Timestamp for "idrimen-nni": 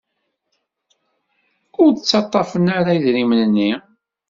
2.97-3.71